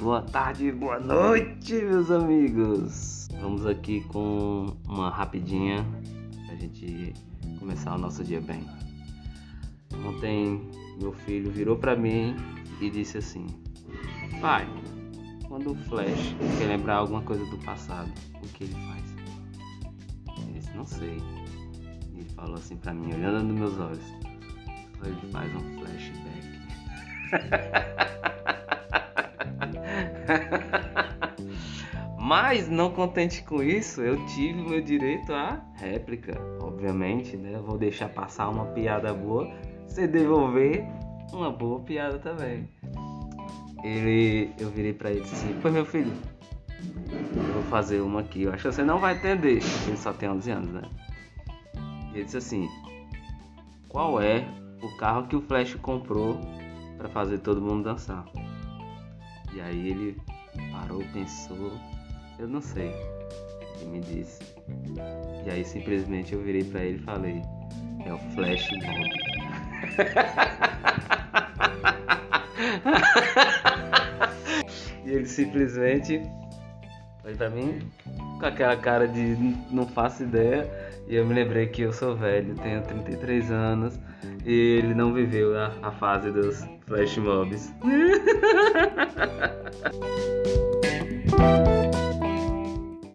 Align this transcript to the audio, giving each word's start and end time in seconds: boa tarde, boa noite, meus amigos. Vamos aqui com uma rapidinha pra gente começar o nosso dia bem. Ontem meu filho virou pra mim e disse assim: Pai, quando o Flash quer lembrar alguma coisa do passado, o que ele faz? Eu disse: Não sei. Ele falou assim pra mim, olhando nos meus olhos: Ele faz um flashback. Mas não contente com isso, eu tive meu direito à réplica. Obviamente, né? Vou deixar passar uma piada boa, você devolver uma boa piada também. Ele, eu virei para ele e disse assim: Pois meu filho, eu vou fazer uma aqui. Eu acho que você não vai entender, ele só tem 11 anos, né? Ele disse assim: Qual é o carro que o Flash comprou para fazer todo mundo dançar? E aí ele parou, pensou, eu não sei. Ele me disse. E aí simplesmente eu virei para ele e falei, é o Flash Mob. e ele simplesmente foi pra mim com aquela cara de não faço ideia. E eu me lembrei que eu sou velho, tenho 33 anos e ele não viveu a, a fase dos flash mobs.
boa 0.00 0.22
tarde, 0.22 0.72
boa 0.72 0.98
noite, 0.98 1.74
meus 1.74 2.10
amigos. 2.10 3.28
Vamos 3.40 3.64
aqui 3.64 4.00
com 4.08 4.76
uma 4.88 5.08
rapidinha 5.08 5.86
pra 6.46 6.56
gente 6.56 7.14
começar 7.60 7.94
o 7.94 7.98
nosso 7.98 8.24
dia 8.24 8.40
bem. 8.40 8.66
Ontem 10.04 10.68
meu 11.00 11.12
filho 11.12 11.48
virou 11.48 11.76
pra 11.76 11.94
mim 11.94 12.34
e 12.80 12.90
disse 12.90 13.18
assim: 13.18 13.46
Pai, 14.40 14.66
quando 15.46 15.70
o 15.70 15.76
Flash 15.76 16.34
quer 16.58 16.66
lembrar 16.66 16.96
alguma 16.96 17.22
coisa 17.22 17.44
do 17.44 17.58
passado, 17.58 18.10
o 18.42 18.48
que 18.48 18.64
ele 18.64 18.74
faz? 18.74 19.14
Eu 20.44 20.52
disse: 20.54 20.76
Não 20.76 20.84
sei. 20.84 21.22
Ele 22.16 22.28
falou 22.34 22.56
assim 22.56 22.76
pra 22.76 22.92
mim, 22.92 23.14
olhando 23.14 23.44
nos 23.44 23.56
meus 23.56 23.78
olhos: 23.78 24.12
Ele 25.04 25.30
faz 25.30 25.54
um 25.54 25.60
flashback. 25.78 26.50
Mas 32.20 32.68
não 32.68 32.90
contente 32.90 33.42
com 33.42 33.62
isso, 33.62 34.02
eu 34.02 34.24
tive 34.26 34.62
meu 34.62 34.80
direito 34.80 35.32
à 35.32 35.60
réplica. 35.74 36.38
Obviamente, 36.60 37.36
né? 37.36 37.58
Vou 37.64 37.78
deixar 37.78 38.08
passar 38.08 38.48
uma 38.50 38.66
piada 38.66 39.12
boa, 39.14 39.50
você 39.86 40.06
devolver 40.06 40.84
uma 41.32 41.50
boa 41.50 41.80
piada 41.80 42.18
também. 42.18 42.68
Ele, 43.82 44.52
eu 44.58 44.68
virei 44.70 44.92
para 44.92 45.10
ele 45.10 45.20
e 45.20 45.22
disse 45.22 45.34
assim: 45.34 45.58
Pois 45.62 45.72
meu 45.72 45.84
filho, 45.86 46.12
eu 47.34 47.52
vou 47.54 47.62
fazer 47.64 48.00
uma 48.00 48.20
aqui. 48.20 48.42
Eu 48.42 48.52
acho 48.52 48.68
que 48.68 48.74
você 48.74 48.84
não 48.84 48.98
vai 48.98 49.16
entender, 49.16 49.60
ele 49.86 49.96
só 49.96 50.12
tem 50.12 50.28
11 50.28 50.50
anos, 50.50 50.72
né? 50.72 50.82
Ele 52.12 52.24
disse 52.24 52.36
assim: 52.36 52.68
Qual 53.88 54.20
é 54.20 54.46
o 54.82 54.96
carro 54.98 55.26
que 55.26 55.36
o 55.36 55.40
Flash 55.40 55.74
comprou 55.76 56.38
para 56.98 57.08
fazer 57.08 57.38
todo 57.38 57.62
mundo 57.62 57.84
dançar? 57.84 58.24
E 59.54 59.60
aí 59.60 59.90
ele 59.90 60.16
parou, 60.72 61.04
pensou, 61.12 61.72
eu 62.38 62.48
não 62.48 62.60
sei. 62.60 62.92
Ele 63.80 63.90
me 63.90 64.00
disse. 64.00 64.42
E 65.46 65.50
aí 65.50 65.64
simplesmente 65.64 66.32
eu 66.32 66.42
virei 66.42 66.64
para 66.64 66.80
ele 66.80 66.98
e 66.98 67.02
falei, 67.02 67.40
é 68.04 68.12
o 68.12 68.18
Flash 68.34 68.68
Mob. 68.72 69.10
e 75.04 75.10
ele 75.10 75.26
simplesmente 75.26 76.22
foi 77.22 77.34
pra 77.34 77.50
mim 77.50 77.80
com 78.38 78.46
aquela 78.46 78.76
cara 78.76 79.06
de 79.06 79.36
não 79.70 79.86
faço 79.86 80.22
ideia. 80.22 80.66
E 81.06 81.16
eu 81.16 81.26
me 81.26 81.34
lembrei 81.34 81.66
que 81.66 81.82
eu 81.82 81.92
sou 81.92 82.16
velho, 82.16 82.54
tenho 82.56 82.80
33 82.82 83.50
anos 83.50 83.98
e 84.22 84.29
ele 84.44 84.94
não 84.94 85.12
viveu 85.12 85.58
a, 85.58 85.72
a 85.82 85.90
fase 85.90 86.30
dos 86.30 86.64
flash 86.86 87.18
mobs. 87.18 87.74